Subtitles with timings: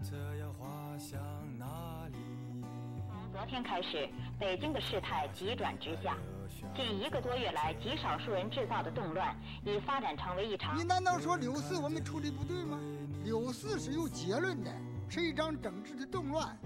[0.00, 0.16] 从
[3.32, 6.16] 昨天开始，北京的事态急转直下。
[6.74, 10.76] 近一个多月来，极少数人制造的动乱，已发展成为一场……
[10.76, 12.78] 你难道说柳四我们处理不对吗？
[13.24, 14.70] 柳四是有结论的，
[15.08, 16.56] 是一场整治的动乱。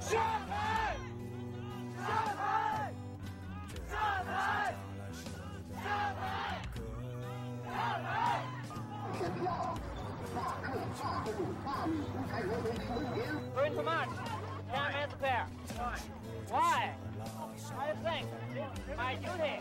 [0.00, 0.37] 下台！
[13.68, 13.74] 员。
[13.74, 14.08] Going to march.
[14.72, 15.46] Tiananmen Square.
[16.50, 16.94] Why?
[17.76, 18.26] I think
[18.96, 19.60] my duty.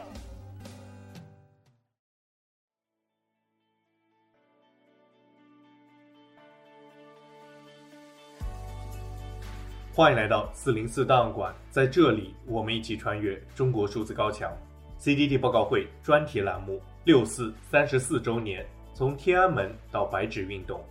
[9.94, 14.56] 欢迎来到四零四档案馆，在这里，我们一起穿越中国数字高墙。
[15.00, 20.84] CDT 报告会专题栏目：六四三十四周年，从天安门到白纸运动。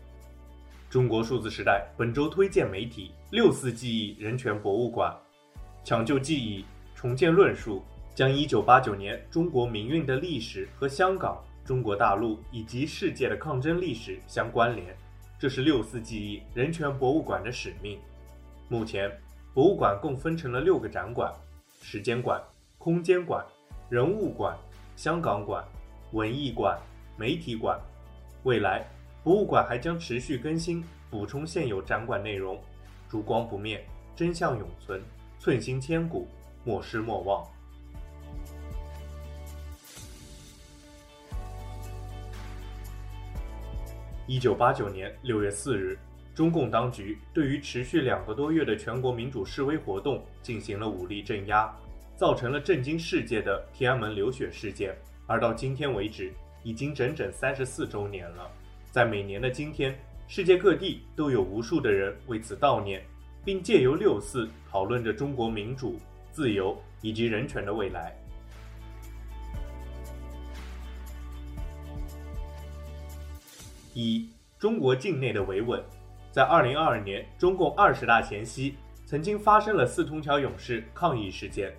[0.88, 5.12] 中国数字时代本周推荐媒体：六四记忆人权博物馆。
[5.82, 7.82] 抢救记忆，重建论述，
[8.14, 14.96] 将一九八九年中国民运的历史和香港、中国大陆以及世界的抗争历史相关联，
[15.40, 17.98] 这是六四记忆人权博物馆的使命。
[18.68, 19.10] 目前，
[19.52, 21.32] 博物馆共分成了六个展馆：
[21.82, 22.40] 时间馆、
[22.78, 23.44] 空间馆、
[23.88, 24.56] 人物馆、
[24.94, 25.64] 香港馆、
[26.12, 26.78] 文艺馆、
[27.16, 27.76] 媒体馆。
[28.44, 28.88] 未来，
[29.26, 32.62] 博物馆还将持续更新、补充现有展馆内容。
[33.08, 35.02] 烛光不灭，真相永存，
[35.40, 36.28] 寸心千古，
[36.62, 37.44] 莫失莫忘。
[44.28, 45.98] 一九八九年六月四日。
[46.32, 51.74] 中共当局对于持续两个多月的全国民主示威活动进行了武力镇压，
[52.14, 54.96] 造成了震惊世界的天安门流血事件。
[55.26, 58.48] 而到今天为止，已经整整三十四周年了。
[58.96, 59.94] 在每年的今天，
[60.26, 63.04] 世界各地都有无数的人为此悼念，
[63.44, 66.00] 并借由六四讨论着中国民主、
[66.32, 68.16] 自由以及人权的未来。
[73.92, 75.78] 一、中国境内的维稳。
[76.32, 81.70] 在二零二二年中共二十大前夕，曾经发生了四通桥勇士抗议事件。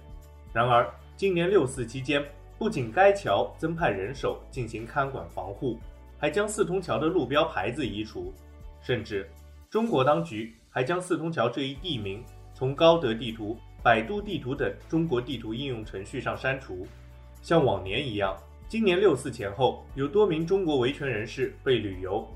[0.53, 2.23] 然而，今年六四期间，
[2.59, 5.79] 不仅该桥增派人手进行看管防护，
[6.19, 8.33] 还将四通桥的路标牌子移除，
[8.81, 9.29] 甚至
[9.69, 12.23] 中国当局还将四通桥这一地名
[12.53, 16.87] 从高德地图、百度地图等中国地图应用程序上删除。
[17.41, 18.35] 像往年一样，
[18.67, 22.27] 今年六四前后，有多名中国维权人士被旅游。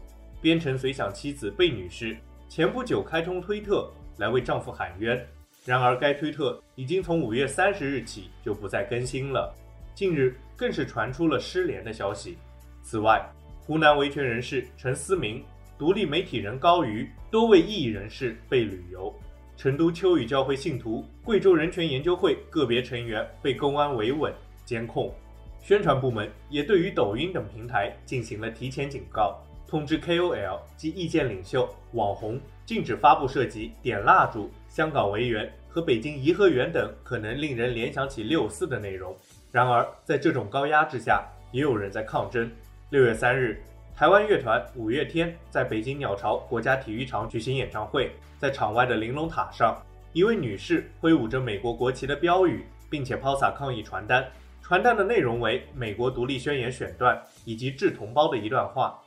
[0.41, 2.17] 边城随想妻子贝女士
[2.47, 5.19] 前不久开通推特来为丈夫喊冤，
[5.65, 9.53] 然而该推特已经从五月三十日起就不再更新了。
[9.93, 12.37] 近日更是传出了失联的消息。
[12.81, 13.23] 此外，
[13.63, 15.43] 湖南维权人士陈思明、
[15.77, 19.13] 独立媒体人高瑜多位异议人士被旅游。
[19.55, 24.33] 成都秋雨教会信徒、贵州人权研究会个别成员被公安维稳
[24.65, 25.13] 监控。
[25.61, 29.39] 宣传部门也对于抖音等平台进行了提前警告。
[29.67, 39.15] 通知 KOL 及意见领袖、网红禁止发布涉及点蜡烛、香港维园和北京颐和园等可能令人联想起六四的内容。
[39.51, 42.51] 然而，在这种高压之下，也有人在抗争。
[42.91, 43.57] 六月三日，
[43.95, 49.81] 台湾乐团五月天在北京鸟巢国家体育场举行演唱会，在场外的玲珑塔上，
[50.11, 54.29] 一位女士挥舞着美国国旗的标语，并且抛洒抗议传单。
[54.61, 58.99] 传单的内容为《美国独立宣言》选段以及致同胞的一段话。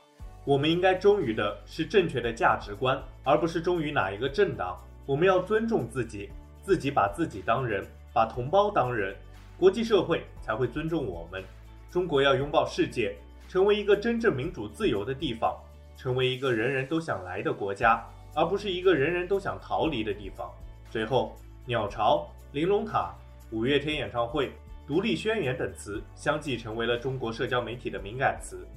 [0.45, 4.75] 我们应该忠于的是正确的价值观，而不是忠于哪一个政党。
[5.05, 6.31] 我们要尊重自己，
[6.63, 9.15] 自己把自己当人，把同胞当人，
[9.59, 11.43] 国际社会才会尊重我们。
[11.91, 13.15] 中国要拥抱世界，
[13.47, 15.55] 成为一个真正民主自由的地方，
[15.95, 20.51] 成为一个人人都想来的国家，而不是一个人人都想逃离的地方。
[20.89, 21.35] 随后，
[21.65, 23.13] 鸟巢、玲珑塔、
[23.51, 24.51] 五月天演唱会、
[24.87, 28.67] 独立宣言等词相继成为了中国社交媒体的敏感词。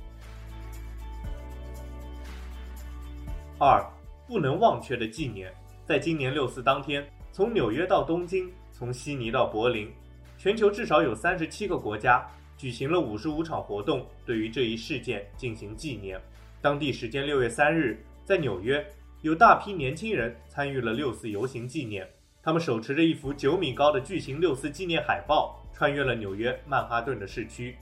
[3.59, 3.85] 二，
[4.27, 5.53] 不能忘却的纪念，
[5.85, 9.93] 在今年六四当天，从纽约到东京，从悉尼到柏林，
[10.37, 12.25] 全球至少有三十七个国家
[12.59, 16.21] 举行了五十五场活动，对于这一事件进行纪念。
[16.61, 18.85] 当地时间六月三日，在纽约，
[19.23, 22.05] 有大批年轻人参与了六四游行纪念，
[22.43, 27.77] 他们手持着一幅九米高的巨型六四纪念海报，穿越了纽约曼哈顿的市区。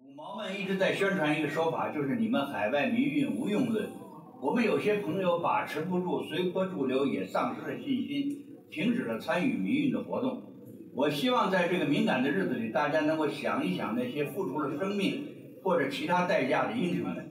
[0.00, 3.90] 五毛们一直在宣传一个说法，就是你们海外民运无用论。
[4.40, 10.53] 我们有些朋友把持不住，随波逐流，也丧失了信心，停止了参与民运的活动。
[10.96, 15.26] 我希望在这个敏感的日子里，大家能够想一想那些付出了生命
[15.62, 17.30] 或者其他代价的英雄们。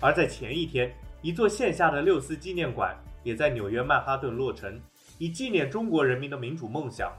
[0.00, 0.90] 而在前一天，
[1.20, 4.80] 一座线下的六四纪念馆也在纽约曼哈顿落成，
[5.18, 7.12] 以纪念中国人民的民主梦想。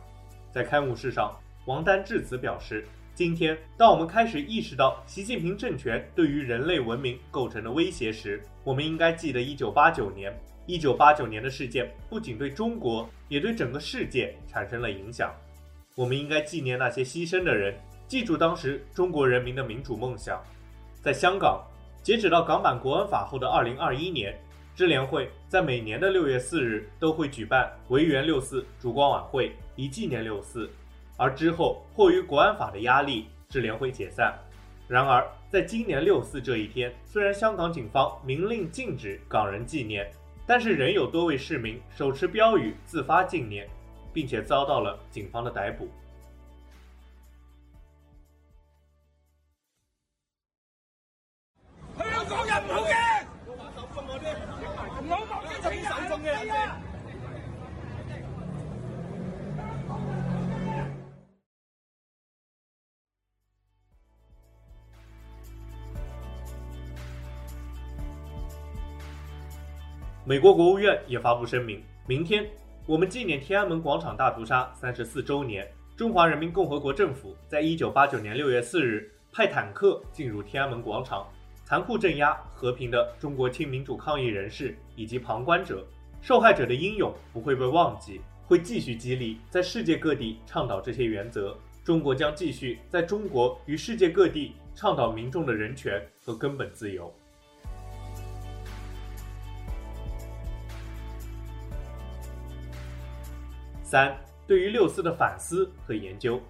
[0.51, 1.31] 在开幕式上，
[1.67, 10.37] 王丹致辞表示：“今天，当我们开始意识到习近平政权对于人类文明构成的威胁时，我们应该记得1989年。
[10.67, 15.33] 1989年的事件不仅对中国，也对整个世界产生了影响。
[15.95, 17.73] 我们应该纪念那些牺牲的人，
[18.05, 20.43] 记住当时中国人民的民主梦想。”
[21.01, 21.65] 在香港。
[22.03, 24.37] 截止到港版国安法后的二零二一年，
[24.75, 30.69] 支联会在每年的六月四日都会举办维园六四烛光晚会，以纪念六四。
[31.17, 34.33] 而之后迫于国安法的压力，智联会解散。
[34.87, 40.09] 然而，在今年六四这一天，虽然香港警方明令禁止港人纪念，
[40.45, 43.67] 但是仍有多位市民手持标语自发纪念，
[44.13, 45.89] 并且遭到了警方的逮捕。
[70.27, 72.49] 美国国务院也发布声明，明天
[72.87, 75.71] 我们纪念天安门广场大屠杀三十四周年。
[75.95, 81.27] 中华人民共和国政府在一九八九年六月四日派坦克进入天安门广场，
[81.63, 85.85] 残酷镇压和平的中国亲民主抗议人士以及旁观者。
[86.23, 91.55] 受害者的英勇不会被忘记，会继续激励在世界各地倡导这些原则。
[91.83, 97.13] 中国将继续在中国与世界各地倡导民众的人权和根本自由。
[103.85, 104.17] 三、
[104.47, 106.41] 对于六四的反思和研究，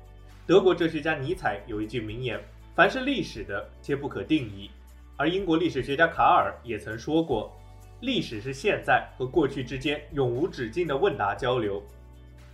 [0.47, 2.41] 德国哲学家尼采有一句名言
[2.73, 4.71] ：“凡是历史的，皆不可定义。”
[5.17, 7.53] 而英国历史学家卡尔也曾说过
[7.99, 11.83] ：“历史是现在和过去之间永无止境的问答交流。”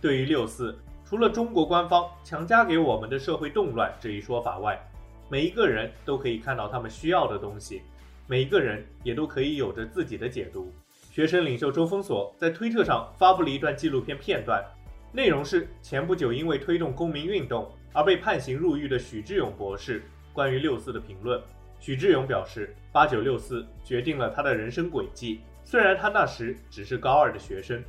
[0.02, 4.76] 对于六四，除了中国官方强加给我们的社会动乱这一说法外，
[5.28, 7.82] 每一个人都可以看到他们需要的东西，
[8.26, 10.72] 每一个人也都可以有着自己的解读。
[11.12, 14.64] 学生领袖周锋所在推特上发布了一段纪录片片段，
[15.12, 21.38] 内容是前不久因为推动公民运动而被判刑入狱的许志永博士关于六四的评论。
[21.78, 27.84] 许志永表示，八九六四决定了他的人生轨迹，虽然他那时只是高二的学生。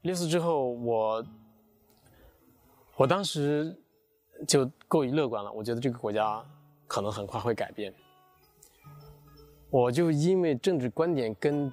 [0.00, 1.22] 六四之后，我
[2.96, 3.76] 我当时
[4.48, 6.42] 就过于乐观了，我觉得这个国家
[6.86, 7.92] 可能很快会改变。
[9.70, 11.72] 我就因为政治观点跟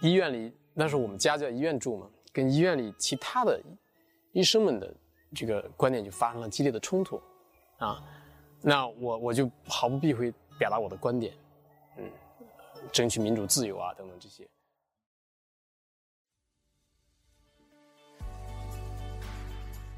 [0.00, 3.60] 医院里，那时候我们家在医院住嘛，跟医院里其他的
[4.32, 4.94] 医生们的
[5.34, 7.22] 这个观点就发生了激烈的冲突，
[7.78, 8.02] 啊，
[8.60, 11.32] 那我我就毫不避讳表达我的观点，
[11.96, 12.04] 嗯，
[12.90, 14.46] 争取民主自由啊等等这些。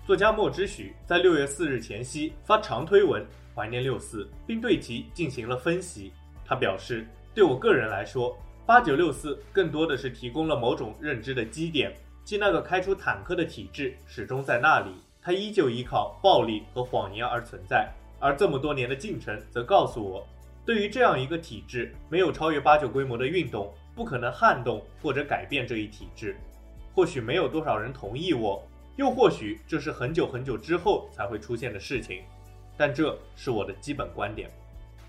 [0.07, 6.13] 作家莫之许在六月四日前夕发长推文怀念六四，并对其进行了分析。
[6.45, 14.91] 他表示，对我个人来说，八九六四更多的是提供了某种认知的基点，即那个开出坦克的体制始终在那里，
[15.21, 17.91] 它依旧依靠暴力和谎言而存在。
[18.21, 20.27] 而这么多年的进程则告诉我，
[20.65, 26.37] 对于这样一个体制，没有超越八九规模的运动，不可能撼动或者改变这一体制。
[26.95, 28.67] 或许没有多少人同意我，
[28.97, 32.23] 又或许这是很久很久之后才会出现的事情，
[32.79, 34.51] 但这是我的基本观点。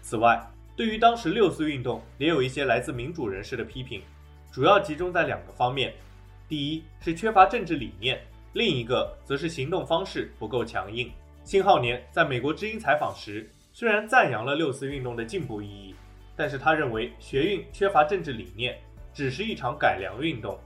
[0.02, 0.46] 此外，
[0.76, 4.02] 对于当时六四运动，也有一些来自民主人士的批评，
[4.52, 5.94] 主要集中在两个方面：
[6.50, 8.20] 第一是缺乏政治理念，
[8.52, 11.10] 另一个则是行动方式不够强硬。
[11.46, 15.96] 辛浩年在美国之音采访时，虽然赞扬了六四运动的进步意义，
[16.36, 18.78] 但是他认为学运缺乏政治理念，
[19.14, 20.60] 只是一场改良运动。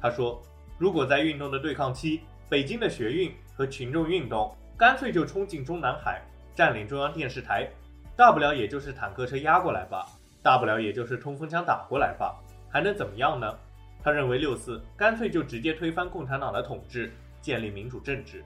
[0.00, 0.40] 他说，
[0.78, 6.22] 如果在运动的对抗期，北京的学运和群众运动干脆就冲进中南海，
[6.54, 7.68] 占领中央电视台。
[8.16, 10.06] 大不了也就是坦克车压过来吧，
[10.42, 12.34] 大不了也就是冲锋枪打过来吧，
[12.70, 13.54] 还能怎么样呢？
[14.02, 18.42] 他认为六四干脆就直接推翻共产党的统治，建立民主政治。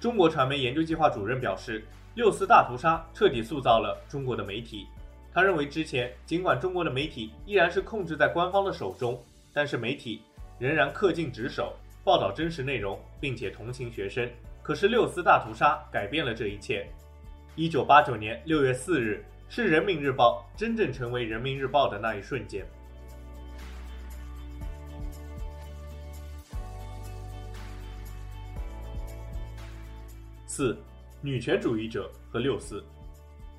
[0.00, 1.84] 中国传媒研究计划主任表示，
[2.14, 4.86] 六四大屠杀彻底塑造了中国的媒体。
[5.34, 9.22] 他认为之前尽管中国的媒体依然是控制在官方的手中，
[9.52, 10.22] 但是媒体
[10.58, 14.26] 仍然恪尽职守，报道真实内容，并且同情学生。
[14.62, 16.88] 可是六四大屠杀改变了这一切。
[17.58, 22.66] 一九八九年六月四日，是人民日报真正成为人民日报的那一瞬间。
[30.44, 30.76] 四，
[31.22, 32.84] 女权主义者和六四，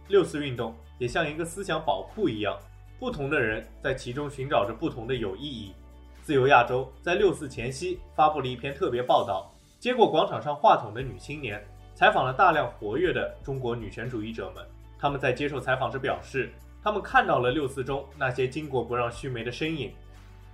[0.09, 2.55] 六四运动也像一个思想宝库一样，
[2.99, 5.73] 不同的人在其中寻找着不同的有意义。
[6.21, 11.65] 自由亚洲在六四前夕发布了一篇特别报道，接过广场上话筒的女青年，
[11.97, 14.63] 采访了大量活跃的中国女权主义者们。
[14.99, 19.91] 他们在接受采访时表示，他们看到了六四中那些巾帼不让须眉的身影。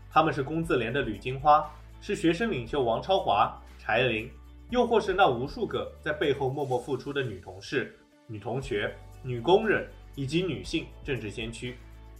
[0.09, 1.69] 他们是工字连的吕金花，
[1.99, 4.31] 是学生领袖王超华、柴玲。
[4.69, 7.93] 又或是那无数个在背后默默付出的女同事、
[8.25, 9.85] 女同学、女工人
[10.15, 11.75] 以及女性政治先驱，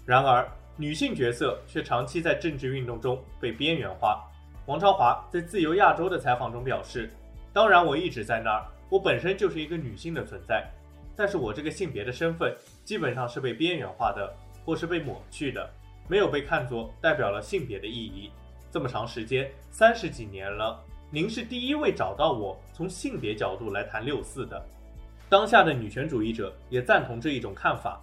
[0.05, 4.21] 然而女性角色却长期在政治运动中被边缘化。
[4.65, 7.09] 王超华在自由亚洲的采访中表示
[7.53, 10.69] ：“当然，我一直在那儿，我本身就是一个女性的存在，
[11.15, 14.31] 但是我这个性别的身份基本上是被边缘化的，
[14.63, 15.67] 或是被抹去的，
[16.07, 18.29] 没有被看作代表了性别的意义。
[18.71, 24.63] 这么长时间，三十几年了。”您是第一位找到我从性别角度来谈六四的。
[25.27, 27.99] 当下的女权主义者也赞同这一种看法。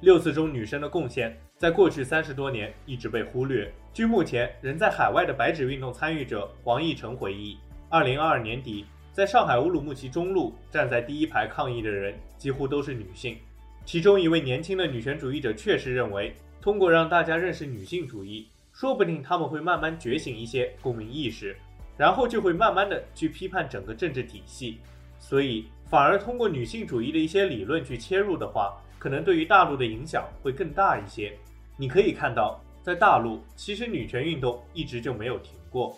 [0.00, 3.72] 六四中女生的贡献在过去三十多年一直被忽略。
[3.92, 7.56] 据目前仍在海外的白纸运动参与者黄奕成回忆，
[7.88, 13.38] 二零二二年底在上海乌鲁木齐中路站在第一排抗议的人几乎都是女性。
[13.84, 21.56] 其中一位年轻的女权主义者确实认为，通过让大家认识女性主义，说不定他们会慢慢觉醒一些公民意识。
[21.96, 24.78] 然后就会慢慢的去批判整个政治体系，
[25.20, 31.32] 所以反而通过女性主义的一些理论去切入的话，可能对于大陆的影响会更大一些。
[31.76, 35.96] 你可以看到，在大陆其实女权运动一直就没有停过。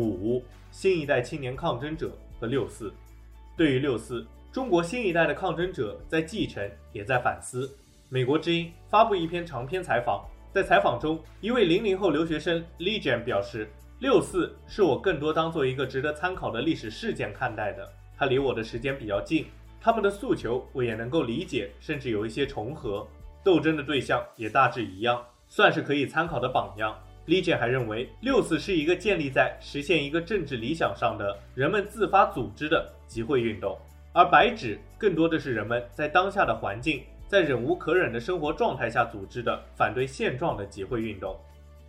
[0.00, 2.10] 五，新一代青年抗争者
[2.40, 2.92] 和六四，
[3.56, 4.26] 对于六四。
[4.52, 7.70] 中国新一代的抗争者在继承，也在反思。
[8.08, 17.90] 美国之音发布一篇长篇采访，在采访中，一位零零后留学生 Li Jian 表示：“六四是我更多当做一个值得参考的历史事件看待的。
[18.16, 19.46] 它离我的时间比较近，
[19.80, 23.04] 他们的诉求我也能够理解，甚至有一些重合。
[23.42, 26.96] 斗争的对象也大致一样，算是可以参考的榜样。
[27.26, 33.78] ”Li Jian 还认为，六四是一个建立在实现一个政治理想上的人们自发组织的集会运动。
[34.12, 41.36] 而白纸更多的是人们在当下的环境，在忍无可忍的生活状态下组织的反对现状的集会运动。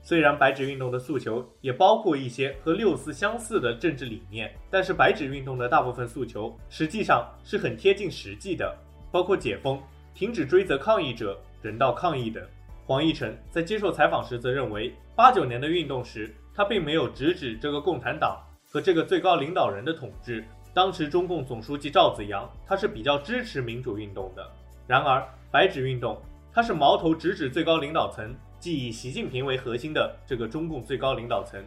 [0.02, 8.76] 虽然白纸运动的诉求也包括一些和六四相似的政治理念，但是白纸运动的大部分诉求实际上是很贴近实际的，
[9.12, 9.82] 包括解封、
[10.14, 12.44] 停止追责抗议者、人道抗议等。
[12.86, 18.40] 黄义成在接受采访时则认为，八九年的运动时，他并没有直指这个共产党
[18.70, 20.46] 和这个最高领导人的统治。
[20.72, 24.48] 当时中共总书记赵紫阳，他是比较支持民主运动的。
[24.86, 26.22] 然而，白纸运动，
[26.54, 31.64] 他是矛头直指最高领导层，即以习近平为核心的这个中共最高领导层，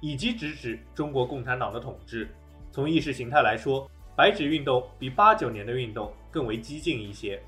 [0.00, 2.28] 以及直指中国共产党的统治。
[2.70, 7.42] 从意识形态来说，白纸运动比八九年的运动更为激进一些。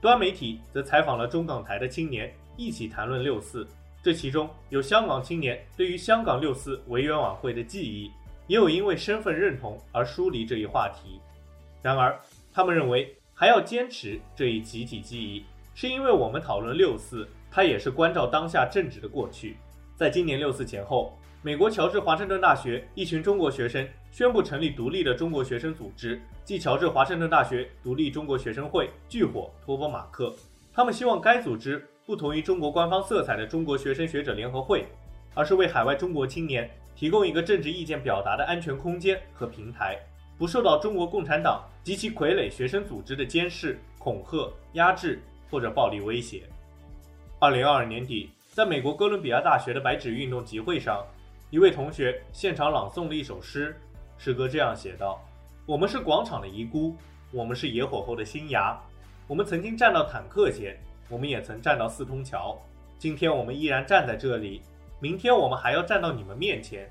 [0.00, 3.66] 端媒体则采访了中港台的青年，一起谈论六四，
[4.02, 8.10] 这其中有香港青年对于香港六四维园晚会的记忆。
[8.48, 11.20] 也有因为身份认同而疏离这一话题，
[11.82, 12.16] 然而
[12.52, 15.44] 他们认为还要坚持这一集体记忆，
[15.74, 19.56] 是因为我们讨论六四，它也是关照当下政治的过去。
[19.96, 30.32] 在今年六四前后，美国乔治华盛顿大学一群中国学生宣布成立独立的中国学生组织，即乔治华盛顿大学独立中国学生会，炬火托波马克。
[30.72, 34.86] 他们希望该组织不同于中国官方色彩的中国学生学者联合会，
[35.34, 36.70] 而是为海外中国青年。
[36.94, 39.98] 提供一个政治意见表达的安全空间和平台，
[40.38, 45.20] 不受到中国共产党及其傀儡学生组织的监视、恐吓、压制
[45.50, 46.44] 或者暴力威胁。
[47.38, 51.04] 二零二二年底，在美国哥伦比亚大学的白纸运动集会上，
[51.50, 53.78] 一位同学现场朗诵了一首诗，
[54.16, 55.20] 诗歌这样写道
[55.66, 56.96] ：“我们是广场的遗孤，
[57.30, 58.74] 我们是野火后的新芽，
[59.26, 60.74] 我们曾经站到坦克前，
[61.08, 62.60] 我们也曾站到四通桥，
[62.98, 64.62] 今天我们依然站在这里。”
[64.98, 66.90] 明天我们还要站到你们面前，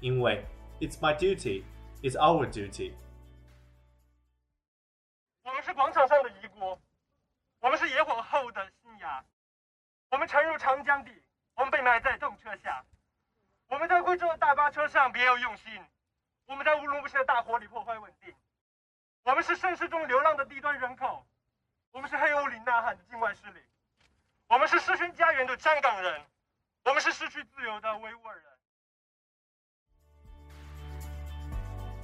[0.00, 0.42] 因为
[0.80, 1.62] it's my duty,
[2.00, 2.94] it's our duty。
[5.42, 6.78] 我们是广场上的遗孤，
[7.60, 9.22] 我们是野火后的新芽，
[10.10, 11.12] 我们沉入长江底，
[11.54, 12.82] 我们被埋在动车下，
[13.68, 15.70] 我们在贵州的大巴车上别有用心，
[16.46, 18.34] 我们在乌鲁木齐的大火里破坏稳定，
[19.24, 21.26] 我们是盛世中流浪的低端人口，
[21.94, 23.60] 我们是黑屋里呐喊的境外势力，
[24.48, 26.20] 我们是失去家园的站岗人，
[26.84, 28.44] 我们是失去自由的维吾尔人。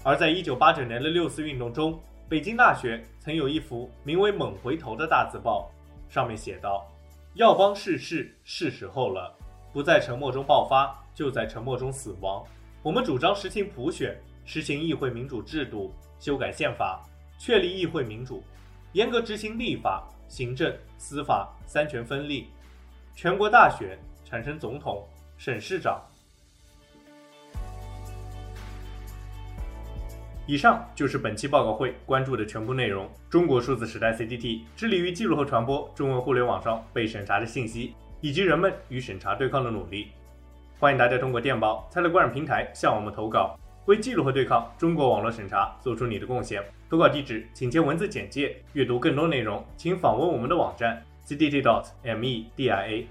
[0.05, 5.69] 而在一九八九年的六四运动中，北京大学曾有一幅名为《猛回头》的大字报，
[6.09, 6.87] 上面写道
[7.35, 9.37] ：“要帮世事是时候了，
[9.73, 12.47] 不在沉默中爆发，就在沉默中死亡。
[12.81, 17.03] 我们主张实行普选，实行议会民主制度，修改宪法，
[17.41, 18.41] 确立议会民主。”
[18.93, 22.49] 严格执行立法、行政、司法三权分立，
[23.15, 25.07] 全国大选产生总统、
[25.39, 26.03] 省市长。”
[30.45, 33.09] 以上就是本期报告会关注的全部内容。
[33.29, 40.11] 中国数字时代 CDT 致力于记录和传播中文互联网上被审查的信息，以及人们与审查对抗的努力。
[40.81, 43.57] 欢迎大家通过电报、Telegram 平台向我们投稿，
[43.91, 46.63] 为记录和对抗中国网络审查做出你的贡献。
[46.89, 48.57] 投稿地址请见文字简介。
[48.73, 53.05] 阅读更多内容，请访问我们的网站 cdt.media。